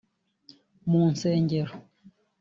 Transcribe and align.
mu 0.89 1.01
nsengero 1.11 1.73